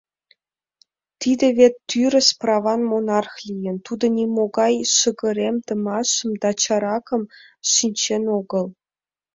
[1.21, 7.23] Тиде вет тӱрыс праван монарх лийын, тудо нимогай шыгыремдымашым да чаракым
[7.71, 8.65] шинчен огыл.